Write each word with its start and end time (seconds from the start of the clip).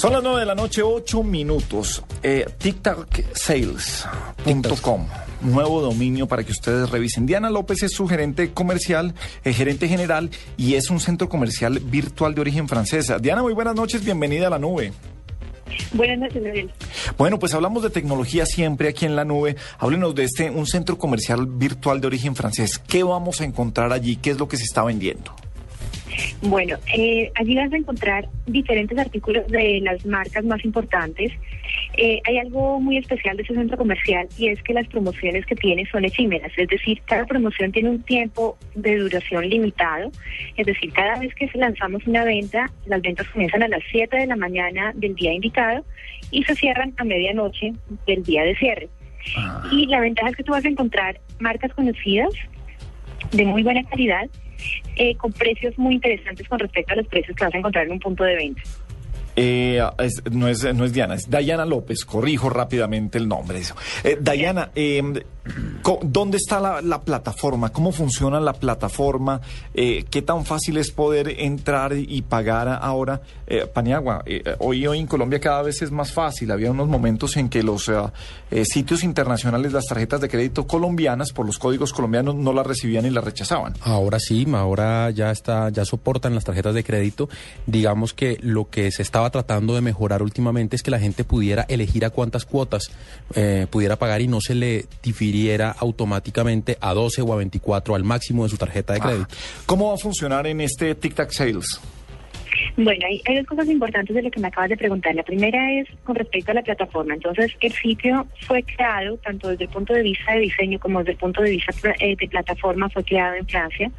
Son 0.00 0.12
las 0.14 0.22
9 0.22 0.40
de 0.40 0.46
la 0.46 0.54
noche, 0.54 0.82
8 0.82 1.22
minutos. 1.22 2.02
Eh, 2.22 2.46
TikToksales.com, 2.56 5.06
nuevo 5.42 5.82
dominio 5.82 6.26
para 6.26 6.42
que 6.42 6.52
ustedes 6.52 6.88
revisen. 6.88 7.26
Diana 7.26 7.50
López 7.50 7.82
es 7.82 7.92
su 7.92 8.08
gerente 8.08 8.54
comercial, 8.54 9.14
eh, 9.44 9.52
gerente 9.52 9.88
general, 9.88 10.30
y 10.56 10.76
es 10.76 10.88
un 10.88 11.00
centro 11.00 11.28
comercial 11.28 11.80
virtual 11.80 12.34
de 12.34 12.40
origen 12.40 12.66
francesa. 12.66 13.18
Diana, 13.18 13.42
muy 13.42 13.52
buenas 13.52 13.74
noches, 13.74 14.02
bienvenida 14.02 14.46
a 14.46 14.50
la 14.50 14.58
nube. 14.58 14.94
Buenas 15.92 16.18
noches, 16.18 16.44
Gabriel. 16.44 16.70
Bueno, 17.18 17.38
pues 17.38 17.52
hablamos 17.52 17.82
de 17.82 17.90
tecnología 17.90 18.46
siempre 18.46 18.88
aquí 18.88 19.04
en 19.04 19.16
la 19.16 19.26
nube. 19.26 19.56
Háblenos 19.78 20.14
de 20.14 20.24
este, 20.24 20.48
un 20.48 20.66
centro 20.66 20.96
comercial 20.96 21.46
virtual 21.46 22.00
de 22.00 22.06
origen 22.06 22.34
francés. 22.34 22.78
¿Qué 22.78 23.02
vamos 23.02 23.42
a 23.42 23.44
encontrar 23.44 23.92
allí? 23.92 24.16
¿Qué 24.16 24.30
es 24.30 24.38
lo 24.38 24.48
que 24.48 24.56
se 24.56 24.64
está 24.64 24.82
vendiendo? 24.82 25.34
Bueno, 26.42 26.76
eh, 26.96 27.30
allí 27.34 27.54
vas 27.54 27.70
a 27.70 27.76
encontrar 27.76 28.26
diferentes 28.46 28.96
artículos 28.98 29.46
de 29.48 29.80
las 29.82 30.06
marcas 30.06 30.42
más 30.44 30.64
importantes. 30.64 31.32
Eh, 31.98 32.20
hay 32.24 32.38
algo 32.38 32.80
muy 32.80 32.96
especial 32.96 33.36
de 33.36 33.42
ese 33.42 33.54
centro 33.54 33.76
comercial 33.76 34.26
y 34.38 34.48
es 34.48 34.62
que 34.62 34.72
las 34.72 34.86
promociones 34.88 35.44
que 35.44 35.54
tiene 35.54 35.84
son 35.86 36.06
efímeras, 36.06 36.50
es 36.56 36.68
decir, 36.68 37.02
cada 37.04 37.26
promoción 37.26 37.72
tiene 37.72 37.90
un 37.90 38.02
tiempo 38.02 38.56
de 38.74 38.96
duración 38.96 39.48
limitado, 39.50 40.10
es 40.56 40.66
decir, 40.66 40.90
cada 40.92 41.18
vez 41.18 41.34
que 41.34 41.50
lanzamos 41.54 42.06
una 42.06 42.24
venta, 42.24 42.70
las 42.86 43.02
ventas 43.02 43.28
comienzan 43.28 43.62
a 43.62 43.68
las 43.68 43.82
7 43.90 44.16
de 44.16 44.26
la 44.26 44.36
mañana 44.36 44.92
del 44.94 45.14
día 45.14 45.34
indicado 45.34 45.84
y 46.30 46.42
se 46.44 46.54
cierran 46.54 46.94
a 46.96 47.04
medianoche 47.04 47.72
del 48.06 48.22
día 48.22 48.44
de 48.44 48.56
cierre. 48.56 48.88
Ah. 49.36 49.68
Y 49.70 49.86
la 49.86 50.00
ventaja 50.00 50.30
es 50.30 50.36
que 50.36 50.44
tú 50.44 50.52
vas 50.52 50.64
a 50.64 50.68
encontrar 50.68 51.20
marcas 51.38 51.74
conocidas 51.74 52.30
de 53.32 53.44
muy 53.44 53.62
buena 53.62 53.84
calidad 53.84 54.28
eh, 54.96 55.16
con 55.16 55.32
precios 55.32 55.78
muy 55.78 55.94
interesantes 55.94 56.48
con 56.48 56.58
respecto 56.58 56.92
a 56.92 56.96
los 56.96 57.06
precios 57.06 57.36
que 57.36 57.44
vas 57.44 57.54
a 57.54 57.58
encontrar 57.58 57.86
en 57.86 57.92
un 57.92 58.00
punto 58.00 58.24
de 58.24 58.36
venta. 58.36 58.62
Eh, 59.36 59.80
no, 60.32 60.48
es, 60.48 60.74
no 60.74 60.84
es 60.84 60.92
Diana, 60.92 61.14
es 61.14 61.30
Dayana 61.30 61.64
López. 61.64 62.04
Corrijo 62.04 62.50
rápidamente 62.50 63.18
el 63.18 63.28
nombre. 63.28 63.58
Eso. 63.58 63.74
Eh, 64.04 64.18
Dayana, 64.20 64.70
eh, 64.74 65.02
¿dónde 66.02 66.36
está 66.36 66.60
la, 66.60 66.82
la 66.82 67.00
plataforma? 67.02 67.70
¿Cómo 67.70 67.92
funciona 67.92 68.40
la 68.40 68.52
plataforma? 68.52 69.40
Eh, 69.74 70.04
¿Qué 70.10 70.22
tan 70.22 70.44
fácil 70.44 70.76
es 70.76 70.90
poder 70.90 71.28
entrar 71.40 71.92
y 71.96 72.22
pagar 72.22 72.68
ahora? 72.68 73.20
Eh, 73.46 73.66
Paniagua, 73.66 74.22
eh, 74.26 74.42
hoy, 74.60 74.86
hoy 74.86 74.98
en 74.98 75.06
Colombia 75.06 75.40
cada 75.40 75.62
vez 75.62 75.82
es 75.82 75.90
más 75.90 76.12
fácil. 76.12 76.50
Había 76.52 76.70
unos 76.70 76.88
momentos 76.88 77.36
en 77.36 77.48
que 77.48 77.62
los 77.62 77.88
eh, 77.88 77.94
eh, 78.50 78.64
sitios 78.64 79.02
internacionales, 79.02 79.72
las 79.72 79.86
tarjetas 79.86 80.20
de 80.20 80.28
crédito 80.28 80.66
colombianas, 80.66 81.32
por 81.32 81.46
los 81.46 81.58
códigos 81.58 81.92
colombianos, 81.92 82.36
no 82.36 82.52
las 82.52 82.66
recibían 82.66 83.06
y 83.06 83.10
las 83.10 83.24
rechazaban. 83.24 83.74
Ahora 83.80 84.20
sí, 84.20 84.46
ahora 84.54 85.10
ya 85.10 85.30
está, 85.32 85.68
ya 85.70 85.84
soportan 85.84 86.34
las 86.34 86.44
tarjetas 86.44 86.74
de 86.74 86.84
crédito. 86.84 87.28
Digamos 87.66 88.14
que 88.14 88.38
lo 88.40 88.70
que 88.70 88.92
se 88.92 89.02
estaba 89.02 89.30
tratando 89.30 89.74
de 89.74 89.80
mejorar 89.80 90.22
últimamente 90.22 90.76
es 90.76 90.82
que 90.82 90.90
la 90.90 91.00
gente 91.00 91.24
pudiera 91.24 91.66
elegir 91.68 92.04
a 92.04 92.10
cuántas 92.10 92.44
cuotas 92.44 92.90
pudiera 93.70 93.96
pagar 93.96 94.20
y 94.20 94.28
no 94.28 94.40
se 94.40 94.54
le 94.54 94.86
difiriera 95.02 95.69
automáticamente 95.78 96.76
a 96.80 96.92
12 96.94 97.22
o 97.22 97.32
a 97.32 97.36
24 97.36 97.94
al 97.94 98.04
máximo 98.04 98.44
de 98.44 98.50
su 98.50 98.56
tarjeta 98.56 98.94
de 98.94 99.00
crédito. 99.00 99.28
¿Cómo 99.66 99.88
va 99.88 99.94
a 99.94 99.98
funcionar 99.98 100.46
en 100.46 100.60
este 100.60 100.94
TikTok 100.94 101.30
Sales? 101.30 101.80
Bueno, 102.76 103.06
hay, 103.06 103.20
hay 103.26 103.36
dos 103.36 103.46
cosas 103.46 103.68
importantes 103.68 104.14
de 104.14 104.22
lo 104.22 104.30
que 104.30 104.40
me 104.40 104.48
acabas 104.48 104.70
de 104.70 104.76
preguntar. 104.76 105.14
La 105.14 105.22
primera 105.22 105.72
es 105.80 105.88
con 106.04 106.14
respecto 106.16 106.50
a 106.50 106.54
la 106.54 106.62
plataforma. 106.62 107.14
Entonces, 107.14 107.52
el 107.60 107.72
sitio 107.72 108.26
fue 108.46 108.62
creado 108.62 109.16
tanto 109.18 109.48
desde 109.48 109.64
el 109.64 109.70
punto 109.70 109.92
de 109.94 110.02
vista 110.02 110.32
de 110.32 110.40
diseño 110.40 110.78
como 110.78 110.98
desde 111.00 111.12
el 111.12 111.18
punto 111.18 111.42
de 111.42 111.50
vista 111.50 111.72
eh, 112.00 112.16
de 112.16 112.28
plataforma, 112.28 112.88
fue 112.90 113.04
creado 113.04 113.36
en 113.36 113.46
Francia. 113.46 113.90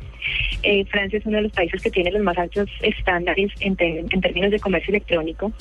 Eh, 0.63 0.85
Francia 0.85 1.19
es 1.19 1.25
uno 1.25 1.37
de 1.37 1.43
los 1.43 1.51
países 1.53 1.81
que 1.81 1.89
tiene 1.91 2.11
los 2.11 2.21
más 2.23 2.37
altos 2.37 2.69
estándares 2.81 3.51
en, 3.61 3.75
te- 3.75 3.99
en 3.99 4.21
términos 4.21 4.51
de 4.51 4.59
comercio 4.59 4.91
electrónico 4.91 5.51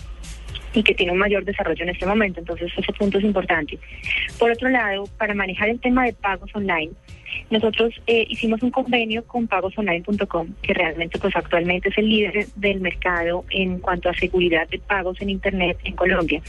y 0.72 0.82
que 0.82 0.94
tiene 0.94 1.12
un 1.12 1.18
mayor 1.18 1.44
desarrollo 1.44 1.82
en 1.82 1.90
este 1.90 2.06
momento. 2.06 2.40
Entonces, 2.40 2.72
ese 2.76 2.92
punto 2.92 3.18
es 3.18 3.24
importante. 3.24 3.78
Por 4.38 4.50
otro 4.50 4.68
lado, 4.68 5.04
para 5.18 5.34
manejar 5.34 5.68
el 5.68 5.80
tema 5.80 6.04
de 6.04 6.12
pagos 6.12 6.50
online, 6.54 6.92
nosotros 7.50 7.94
eh, 8.06 8.26
hicimos 8.28 8.62
un 8.62 8.70
convenio 8.70 9.25
con 9.25 9.47
pagosonline.com, 9.47 10.48
que 10.62 10.75
realmente 10.75 11.19
pues 11.19 11.34
actualmente 11.34 11.88
es 11.88 11.98
el 11.98 12.08
líder 12.08 12.47
del 12.56 12.81
mercado 12.81 13.44
en 13.50 13.78
cuanto 13.78 14.08
a 14.08 14.14
seguridad 14.14 14.69
de 14.69 14.78
pagos 14.78 15.20
en 15.20 15.31
Internet 15.31 15.78
en 15.84 15.94
Colombia. 15.94 16.41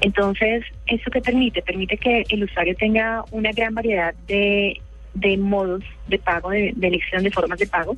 Entonces, 0.00 0.64
¿eso 0.86 1.10
qué 1.10 1.20
permite? 1.20 1.62
Permite 1.62 1.96
que 1.96 2.24
el 2.28 2.44
usuario 2.44 2.74
tenga 2.76 3.24
una 3.30 3.52
gran 3.52 3.74
variedad 3.74 4.14
de 4.26 4.80
de 5.12 5.36
modos 5.36 5.82
de 6.06 6.18
pago, 6.18 6.50
de, 6.50 6.72
de 6.74 6.86
elección 6.86 7.24
de 7.24 7.32
formas 7.32 7.58
de 7.58 7.66
pago. 7.66 7.96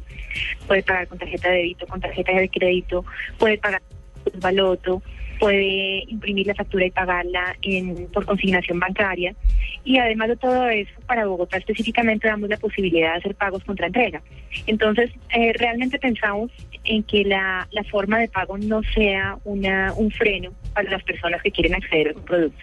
Puede 0.66 0.82
pagar 0.82 1.06
con 1.08 1.18
tarjeta 1.18 1.50
de 1.50 1.56
débito, 1.56 1.86
con 1.86 2.00
tarjeta 2.00 2.32
de 2.32 2.48
crédito, 2.48 3.04
puede 3.38 3.58
pagar 3.58 3.82
por 4.24 4.40
baloto, 4.40 5.02
puede 5.42 6.04
imprimir 6.06 6.46
la 6.46 6.54
factura 6.54 6.86
y 6.86 6.92
pagarla 6.92 7.56
en, 7.62 8.06
por 8.12 8.24
consignación 8.24 8.78
bancaria. 8.78 9.34
Y 9.82 9.98
además 9.98 10.28
de 10.28 10.36
todo 10.36 10.68
eso, 10.68 10.92
para 11.04 11.26
Bogotá 11.26 11.56
específicamente 11.56 12.28
damos 12.28 12.48
la 12.48 12.58
posibilidad 12.58 13.10
de 13.10 13.18
hacer 13.18 13.34
pagos 13.34 13.64
contra 13.64 13.88
entrega. 13.88 14.22
Entonces, 14.68 15.10
eh, 15.36 15.52
realmente 15.54 15.98
pensamos 15.98 16.52
en 16.84 17.02
que 17.02 17.24
la, 17.24 17.66
la 17.72 17.82
forma 17.82 18.20
de 18.20 18.28
pago 18.28 18.56
no 18.56 18.82
sea 18.94 19.36
una, 19.42 19.92
un 19.96 20.12
freno 20.12 20.52
para 20.74 20.88
las 20.88 21.02
personas 21.02 21.42
que 21.42 21.50
quieren 21.50 21.74
acceder 21.74 22.10
a 22.10 22.18
un 22.20 22.24
producto. 22.24 22.62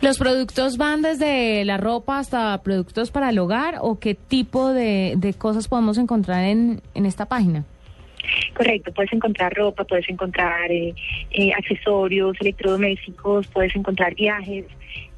¿Los 0.00 0.18
productos 0.18 0.76
van 0.76 1.02
desde 1.02 1.64
la 1.64 1.78
ropa 1.78 2.20
hasta 2.20 2.62
productos 2.62 3.10
para 3.10 3.30
el 3.30 3.40
hogar 3.40 3.78
o 3.80 3.98
qué 3.98 4.14
tipo 4.14 4.72
de, 4.72 5.14
de 5.16 5.34
cosas 5.34 5.66
podemos 5.66 5.98
encontrar 5.98 6.44
en, 6.44 6.80
en 6.94 7.06
esta 7.06 7.26
página? 7.26 7.64
Correcto, 8.54 8.92
puedes 8.92 9.12
encontrar 9.12 9.52
ropa, 9.54 9.84
puedes 9.84 10.08
encontrar 10.08 10.70
eh, 10.70 10.94
eh, 11.30 11.52
accesorios, 11.52 12.36
electrodomésticos, 12.40 13.46
puedes 13.48 13.74
encontrar 13.76 14.14
viajes. 14.14 14.64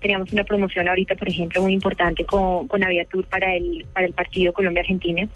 Teníamos 0.00 0.32
una 0.32 0.44
promoción 0.44 0.88
ahorita, 0.88 1.14
por 1.14 1.28
ejemplo, 1.28 1.62
muy 1.62 1.72
importante 1.74 2.24
con, 2.24 2.68
con 2.68 2.82
Aviatur 2.82 3.26
para 3.26 3.54
el, 3.54 3.86
para 3.92 4.06
el 4.06 4.12
partido 4.12 4.52
Colombia-Argentina. 4.52 5.28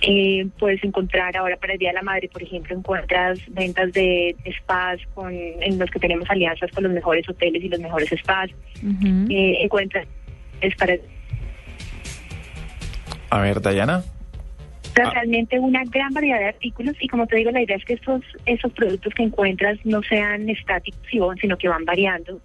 Eh, 0.00 0.46
puedes 0.58 0.82
encontrar 0.84 1.36
ahora 1.36 1.56
para 1.56 1.74
el 1.74 1.78
Día 1.78 1.90
de 1.90 1.94
la 1.94 2.02
Madre, 2.02 2.28
por 2.28 2.42
ejemplo, 2.42 2.76
encuentras 2.76 3.38
ventas 3.48 3.92
de, 3.92 4.36
de 4.44 4.52
spas 4.52 5.00
con, 5.14 5.32
en 5.32 5.78
los 5.78 5.90
que 5.90 5.98
tenemos 5.98 6.28
alianzas 6.28 6.70
con 6.72 6.84
los 6.84 6.92
mejores 6.92 7.28
hoteles 7.28 7.62
y 7.62 7.68
los 7.68 7.80
mejores 7.80 8.10
spas. 8.20 8.50
Eh, 9.30 9.58
encuentras 9.60 10.06
es 10.60 10.74
para 10.76 10.94
A 13.30 13.40
ver, 13.40 13.60
Dayana. 13.60 14.04
Pero 14.94 15.10
realmente 15.10 15.58
una 15.58 15.82
gran 15.84 16.12
variedad 16.12 16.38
de 16.38 16.48
artículos 16.48 16.96
y 17.00 17.08
como 17.08 17.26
te 17.26 17.36
digo, 17.36 17.50
la 17.50 17.62
idea 17.62 17.76
es 17.76 17.84
que 17.84 17.94
estos 17.94 18.22
esos 18.46 18.72
productos 18.72 19.12
que 19.14 19.24
encuentras 19.24 19.78
no 19.84 20.02
sean 20.02 20.48
estáticos, 20.48 21.36
sino 21.40 21.56
que 21.56 21.68
van 21.68 21.84
variando 21.84 22.40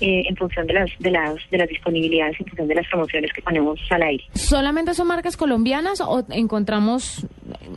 eh, 0.00 0.22
en 0.28 0.36
función 0.36 0.64
de 0.68 0.74
las, 0.74 0.90
de 1.00 1.10
las 1.10 1.34
de 1.50 1.58
las 1.58 1.68
disponibilidades, 1.68 2.38
en 2.38 2.46
función 2.46 2.68
de 2.68 2.74
las 2.76 2.86
promociones 2.86 3.32
que 3.32 3.42
ponemos 3.42 3.80
al 3.90 4.02
aire. 4.02 4.24
¿Solamente 4.34 4.94
son 4.94 5.08
marcas 5.08 5.36
colombianas 5.36 6.00
o 6.00 6.24
encontramos 6.30 7.26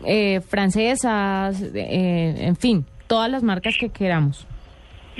eh, 0.05 0.39
francesas, 0.41 1.59
eh, 1.73 2.35
en 2.41 2.55
fin, 2.55 2.85
todas 3.07 3.31
las 3.31 3.41
marcas 3.41 3.75
que 3.79 3.89
queramos? 3.89 4.45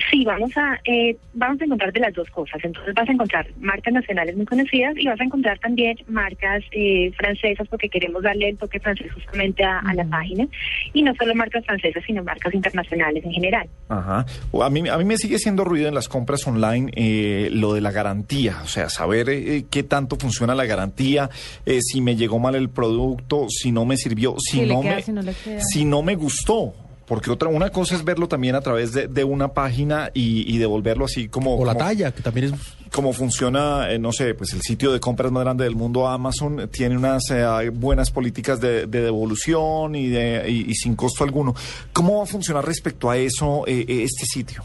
Sí, 0.09 0.23
vamos 0.23 0.51
a 0.55 0.79
eh, 0.85 1.17
vamos 1.33 1.61
a 1.61 1.65
encontrar 1.65 1.91
de 1.91 1.99
las 1.99 2.13
dos 2.13 2.29
cosas. 2.29 2.63
Entonces 2.63 2.93
vas 2.93 3.07
a 3.07 3.11
encontrar 3.11 3.47
marcas 3.59 3.93
nacionales 3.93 4.35
muy 4.35 4.45
conocidas 4.45 4.95
y 4.97 5.05
vas 5.05 5.19
a 5.19 5.23
encontrar 5.23 5.59
también 5.59 5.97
marcas 6.07 6.63
eh, 6.71 7.11
francesas 7.17 7.67
porque 7.67 7.89
queremos 7.89 8.23
darle 8.23 8.49
el 8.49 8.57
toque 8.57 8.79
francés 8.79 9.11
justamente 9.13 9.63
a, 9.63 9.79
a 9.79 9.93
la 9.93 10.05
página 10.05 10.47
y 10.93 11.01
no 11.01 11.13
solo 11.15 11.35
marcas 11.35 11.65
francesas 11.65 12.03
sino 12.05 12.23
marcas 12.23 12.53
internacionales 12.53 13.23
en 13.23 13.31
general. 13.31 13.67
Ajá. 13.89 14.25
A 14.61 14.69
mí, 14.69 14.87
a 14.87 14.97
mí 14.97 15.03
me 15.03 15.17
sigue 15.17 15.39
siendo 15.39 15.63
ruido 15.63 15.87
en 15.87 15.95
las 15.95 16.07
compras 16.07 16.45
online 16.47 16.91
eh, 16.95 17.49
lo 17.51 17.73
de 17.73 17.81
la 17.81 17.91
garantía, 17.91 18.59
o 18.63 18.67
sea, 18.67 18.89
saber 18.89 19.29
eh, 19.29 19.65
qué 19.69 19.83
tanto 19.83 20.15
funciona 20.17 20.55
la 20.55 20.65
garantía, 20.65 21.29
eh, 21.65 21.79
si 21.81 22.01
me 22.01 22.15
llegó 22.15 22.39
mal 22.39 22.55
el 22.55 22.69
producto, 22.69 23.47
si 23.49 23.71
no 23.71 23.85
me 23.85 23.97
sirvió, 23.97 24.35
si, 24.39 24.59
Si 24.59 24.65
no, 24.65 24.81
queda, 24.81 24.95
me, 24.95 25.01
si 25.01 25.11
no 25.11 25.21
le 25.21 25.33
queda. 25.33 25.59
si 25.61 25.85
no 25.85 26.01
me 26.01 26.15
gustó. 26.15 26.73
Porque 27.11 27.29
otra 27.29 27.49
una 27.49 27.71
cosa 27.71 27.95
es 27.95 28.05
verlo 28.05 28.29
también 28.29 28.55
a 28.55 28.61
través 28.61 28.93
de, 28.93 29.09
de 29.09 29.25
una 29.25 29.49
página 29.49 30.11
y, 30.13 30.49
y 30.49 30.59
devolverlo 30.59 31.03
así 31.03 31.27
como, 31.27 31.57
O 31.57 31.65
la 31.65 31.75
talla, 31.75 32.13
que 32.13 32.21
también 32.21 32.45
es 32.45 32.53
como 32.89 33.11
funciona, 33.11 33.91
eh, 33.91 33.99
no 33.99 34.13
sé, 34.13 34.33
pues 34.33 34.53
el 34.53 34.61
sitio 34.61 34.93
de 34.93 35.01
compras 35.01 35.29
más 35.29 35.43
grande 35.43 35.65
del 35.65 35.75
mundo, 35.75 36.07
Amazon, 36.07 36.69
tiene 36.71 36.95
unas 36.95 37.29
eh, 37.31 37.69
buenas 37.73 38.11
políticas 38.11 38.61
de, 38.61 38.85
de 38.85 39.01
devolución 39.01 39.93
y, 39.93 40.07
de, 40.07 40.49
y, 40.49 40.71
y 40.71 40.73
sin 40.75 40.95
costo 40.95 41.25
alguno. 41.25 41.53
¿Cómo 41.91 42.19
va 42.19 42.23
a 42.23 42.27
funcionar 42.27 42.65
respecto 42.65 43.09
a 43.09 43.17
eso 43.17 43.67
eh, 43.67 43.83
eh, 43.89 44.03
este 44.03 44.25
sitio? 44.25 44.63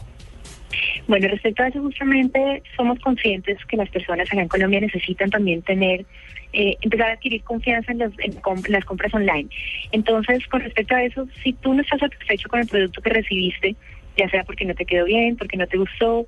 Bueno, 1.07 1.27
respecto 1.29 1.63
a 1.63 1.67
eso, 1.69 1.81
justamente 1.81 2.63
somos 2.75 2.99
conscientes 2.99 3.57
que 3.65 3.77
las 3.77 3.89
personas 3.89 4.27
acá 4.31 4.41
en 4.41 4.47
Colombia 4.49 4.81
necesitan 4.81 5.29
también 5.29 5.61
tener, 5.61 6.05
eh, 6.53 6.75
empezar 6.81 7.09
a 7.09 7.13
adquirir 7.13 7.43
confianza 7.43 7.91
en, 7.93 7.99
las- 7.99 8.19
en 8.19 8.33
com- 8.41 8.61
las 8.67 8.83
compras 8.83 9.13
online. 9.13 9.47
Entonces, 9.91 10.45
con 10.47 10.61
respecto 10.61 10.95
a 10.95 11.03
eso, 11.03 11.25
si 11.43 11.53
tú 11.53 11.73
no 11.73 11.81
estás 11.81 11.99
satisfecho 12.01 12.49
con 12.49 12.59
el 12.59 12.67
producto 12.67 13.01
que 13.01 13.09
recibiste, 13.09 13.75
ya 14.17 14.27
sea 14.29 14.43
porque 14.43 14.65
no 14.65 14.73
te 14.75 14.85
quedó 14.85 15.05
bien, 15.05 15.37
porque 15.37 15.55
no 15.57 15.67
te 15.67 15.77
gustó, 15.77 16.27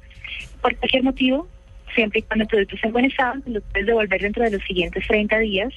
por 0.62 0.76
cualquier 0.78 1.04
motivo, 1.04 1.50
siempre 1.94 2.20
y 2.20 2.24
cuando 2.24 2.44
el 2.44 2.48
producto 2.48 2.76
esté 2.76 2.88
en 2.88 2.94
buen 2.94 3.06
estado, 3.06 3.34
lo 3.48 3.62
puedes 3.62 3.88
devolver 3.88 4.22
dentro 4.22 4.44
de 4.44 4.52
los 4.52 4.64
siguientes 4.64 5.06
30 5.08 5.40
días 5.40 5.74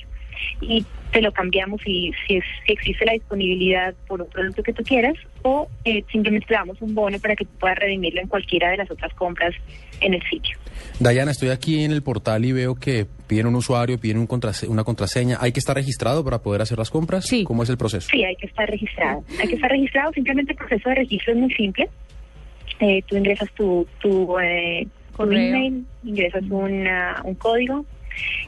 y 0.61 0.85
te 1.13 1.21
lo 1.21 1.31
cambiamos 1.33 1.81
si, 1.85 2.13
si, 2.27 2.37
es, 2.37 2.45
si 2.67 2.73
existe 2.73 3.05
la 3.05 3.13
disponibilidad 3.13 3.95
por 4.09 4.23
un 4.23 4.29
producto 4.31 4.63
que 4.63 4.73
tú 4.73 4.83
quieras 4.83 5.15
o 5.43 5.69
eh, 5.85 6.05
simplemente 6.11 6.47
te 6.47 6.55
damos 6.55 6.81
un 6.81 6.95
bono 6.95 7.19
para 7.19 7.37
que 7.37 7.45
tú 7.45 7.51
puedas 7.61 7.79
redimirlo 7.79 8.21
en 8.23 8.29
cualquiera 8.29 8.71
de 8.71 8.79
las 8.79 8.91
otras 8.91 9.13
compras 9.15 9.53
en 10.01 10.15
el 10.15 10.23
sitio. 10.29 10.57
Dayana, 11.01 11.31
estoy 11.33 11.51
aquí 11.51 11.85
en 11.85 11.93
el 11.93 12.03
portal 12.03 12.45
y 12.45 12.53
veo 12.53 12.75
que 12.75 13.07
piden 13.27 13.47
un 13.47 13.57
usuario, 13.57 13.99
piden 13.99 14.19
un 14.19 14.27
contrase 14.27 14.67
una 14.69 14.85
contraseña. 14.85 15.37
¿Hay 15.41 15.53
que 15.53 15.61
estar 15.61 15.77
registrado 15.77 16.25
para 16.25 16.39
poder 16.43 16.63
hacer 16.63 16.79
las 16.79 16.91
compras? 16.91 17.27
Sí. 17.27 17.45
¿Cómo 17.45 17.63
es 17.63 17.69
el 17.69 17.77
proceso? 17.77 18.09
Sí, 18.11 18.25
hay 18.25 18.35
que 18.37 18.47
estar 18.47 18.69
registrado. 18.69 19.23
Hay 19.41 19.49
que 19.49 19.55
estar 19.57 19.71
registrado. 19.71 20.13
Simplemente 20.13 20.53
el 20.53 20.59
proceso 20.59 20.89
de 20.89 20.95
registro 20.97 21.33
es 21.35 21.39
muy 21.39 21.53
simple. 21.55 21.89
Eh, 22.81 23.03
tú 23.07 23.17
ingresas 23.17 23.51
tu, 23.53 23.87
tu, 24.01 24.39
eh, 24.41 24.87
email, 25.21 25.85
ingresas 26.05 26.43
una- 26.51 27.21
un 27.25 27.35
código 27.35 27.85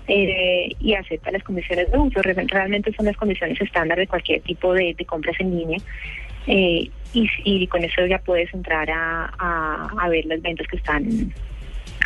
eh, 0.08 0.72
y 0.80 0.94
acepta 0.94 1.30
las 1.30 1.42
condiciones 1.42 1.90
de 1.90 1.98
uso. 1.98 2.22
Re- 2.22 2.34
Realmente 2.34 2.92
son 2.92 3.06
las 3.06 3.16
condiciones 3.16 3.60
estándar 3.60 3.98
de 3.98 4.06
cualquier 4.06 4.40
tipo 4.42 4.72
de, 4.72 4.94
compras 5.06 5.36
en 5.40 5.56
línea. 5.56 5.78
Eh, 6.46 6.90
y, 7.12 7.66
con 7.68 7.84
eso 7.84 8.04
ya 8.06 8.18
puedes 8.18 8.52
entrar 8.52 8.90
a, 8.90 9.88
a 9.98 10.08
ver 10.08 10.26
las 10.26 10.42
ventas 10.42 10.66
que 10.66 10.76
están 10.76 11.32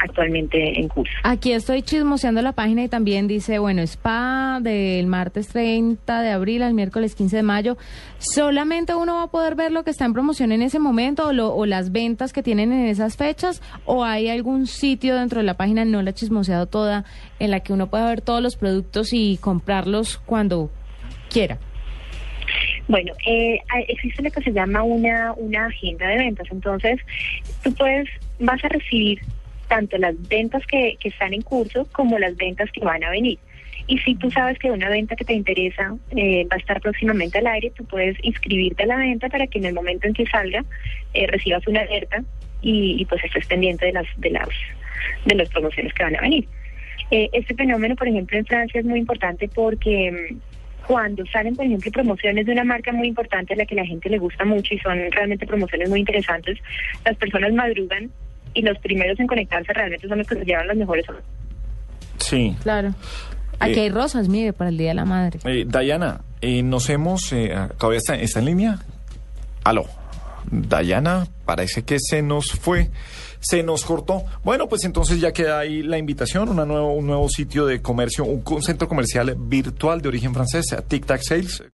actualmente 0.03 0.79
en 0.81 0.89
curso. 0.89 1.13
Aquí 1.25 1.53
estoy 1.53 1.83
chismoseando 1.83 2.41
la 2.43 2.53
página 2.53 2.85
y 2.85 2.89
también 2.89 3.27
dice, 3.29 3.59
bueno, 3.59 3.83
spa 3.83 4.59
del 4.63 5.07
martes 5.07 5.49
30 5.49 6.23
de 6.23 6.31
abril 6.31 6.63
al 6.63 6.75
miércoles 6.75 7.15
15 7.15 7.37
de 7.37 7.43
mayo. 7.43 7.77
¿Solamente 8.19 8.95
uno 8.95 9.17
va 9.17 9.23
a 9.25 9.27
poder 9.31 9.55
ver 9.55 9.73
lo 9.73 9.85
que 9.85 9.91
está 9.91 10.05
en 10.05 10.13
promoción 10.13 10.53
en 10.53 10.63
ese 10.63 10.79
momento 10.79 11.29
o, 11.29 11.33
lo- 11.33 11.55
o 11.55 11.67
las 11.67 11.93
ventas 11.93 12.33
que 12.33 12.43
tienen 12.43 12.73
en 12.73 12.87
esas 12.87 13.17
fechas? 13.17 13.63
¿O 13.85 14.05
hay 14.05 14.29
algún 14.29 14.67
sitio 14.67 15.17
dentro 15.17 15.39
de 15.41 15.45
la 15.45 15.55
página, 15.55 15.85
no 15.85 16.03
la 16.03 16.11
he 16.11 16.15
chismoseado 16.15 16.67
toda, 16.67 17.05
en 17.39 17.51
la 17.51 17.61
que 17.61 17.73
uno 17.73 17.89
pueda 17.89 18.09
ver 18.09 18.21
todos 18.21 18.43
los 18.43 18.57
productos 18.57 19.13
y 19.13 19.37
comprarlos 19.39 20.19
cuando 20.19 20.71
quiera? 21.31 21.59
Bueno, 22.89 23.13
eh, 23.27 23.59
existe 23.89 24.23
lo 24.23 24.31
que 24.31 24.41
se 24.43 24.51
llama 24.53 24.83
una, 24.83 25.33
una 25.37 25.67
agenda 25.67 26.07
de 26.09 26.17
ventas. 26.17 26.47
Entonces, 26.51 26.99
tú 27.63 27.73
puedes, 27.75 28.09
vas 28.41 28.65
a 28.65 28.69
recibir 28.69 29.21
tanto 29.69 29.97
las 29.99 30.17
ventas 30.29 30.67
que, 30.67 30.97
que 30.99 31.09
están 31.09 31.35
en 31.35 31.43
curso 31.43 31.87
como 31.93 32.19
las 32.19 32.37
ventas 32.37 32.71
que 32.73 32.81
van 32.81 33.05
a 33.05 33.11
venir. 33.11 33.39
Y 33.89 33.99
si 33.99 34.15
tú 34.17 34.31
sabes 34.31 34.59
que 34.59 34.71
una 34.71 34.91
venta 34.91 35.17
que 35.17 35.25
te 35.25 35.33
interesa 35.33 35.97
eh, 36.15 36.47
va 36.53 36.57
a 36.57 36.59
estar 36.59 36.79
próximamente 36.81 37.39
al 37.39 37.47
aire, 37.47 37.73
tú 37.75 37.87
puedes 37.87 38.17
inscribirte 38.23 38.83
a 38.83 38.87
la 38.87 38.97
venta 38.97 39.31
para 39.31 39.47
que 39.47 39.59
en 39.59 39.65
el 39.65 39.75
momento 39.75 40.07
en 40.07 40.13
que 40.13 40.27
salga 40.27 40.63
eh, 41.15 41.27
recibas 41.27 41.67
una 41.67 41.81
alerta 41.81 42.23
y, 42.61 43.05
pues 43.07 43.25
estés 43.25 43.47
pendiente 43.47 43.87
de 43.87 43.93
las 43.93 44.07
de 44.19 44.31
las 44.31 44.49
de 45.25 45.35
las 45.37 45.49
promociones 45.49 45.95
que 45.95 46.03
van 46.03 46.17
a 46.17 46.21
venir. 46.21 46.47
Eh, 47.11 47.31
este 47.33 47.55
fenómeno, 47.55 47.97
por 47.97 48.09
ejemplo, 48.09 48.37
en 48.37 48.45
Francia 48.45 48.79
es 48.79 48.85
muy 48.85 48.99
importante 48.99 49.49
porque 49.49 50.13
mm, 50.13 50.87
cuando 50.87 51.25
salen, 51.27 51.57
por 51.57 51.65
ejemplo, 51.65 51.91
promociones 51.91 52.45
de 52.45 52.53
una 52.53 52.65
marca 52.65 52.93
muy 52.93 53.09
importante 53.09 53.55
a 53.55 53.57
la 53.57 53.65
que 53.65 53.75
la 53.75 53.87
gente 53.87 54.11
le 54.11 54.19
gusta 54.19 54.45
mucho 54.45 54.75
y 54.75 54.79
son 54.81 54.99
realmente 55.13 55.47
promociones 55.47 55.89
muy 55.89 56.01
interesantes, 56.01 56.59
las 57.07 57.17
personas 57.17 57.55
madrugan 57.55 58.11
y 58.59 58.63
los 58.63 58.79
primeros 58.79 59.19
en 59.21 59.27
conectarse 59.27 59.73
realmente 59.73 60.09
son 60.09 60.19
los 60.19 60.27
que 60.27 60.35
se 60.35 60.45
llevan 60.45 60.67
las 60.67 60.77
mejores. 60.77 61.05
Sí. 62.19 62.57
Claro. 62.63 62.95
Aquí 63.61 63.75
Eh, 63.79 63.83
hay 63.83 63.89
rosas, 63.91 64.29
mire, 64.29 64.53
para 64.53 64.71
el 64.71 64.77
Día 64.79 64.89
de 64.89 64.95
la 64.95 65.05
Madre. 65.05 65.39
Eh, 65.45 65.65
Dayana, 65.67 66.21
eh, 66.41 66.63
nos 66.63 66.89
hemos... 66.91 67.33
eh, 67.33 67.55
¿Todavía 67.79 67.99
está, 67.99 68.17
está 68.17 68.39
en 68.41 68.45
línea? 68.45 68.79
Aló. 69.65 69.87
Dayana, 70.51 71.27
parece 71.45 71.83
que 71.83 71.99
se 72.01 72.23
nos 72.23 72.53
fue, 72.53 72.91
se 73.41 73.63
nos 73.63 73.85
cortó. 73.85 74.25
Bueno, 74.45 74.67
pues 74.69 74.85
entonces 74.85 75.21
ya 75.21 75.33
queda 75.33 75.59
ahí 75.59 75.83
la 75.83 75.99
invitación, 75.99 76.49
una 76.49 76.65
nuevo, 76.65 76.95
un 76.95 77.07
nuevo 77.07 77.29
sitio 77.29 77.67
de 77.67 77.83
comercio, 77.83 78.25
un, 78.25 78.43
un 78.47 78.63
centro 78.63 78.89
comercial 78.89 79.35
virtual 79.37 80.01
de 80.01 80.09
origen 80.09 80.33
francés, 80.33 80.75
Tic 80.89 81.05
Tac 81.05 81.21
Sales. 81.23 81.63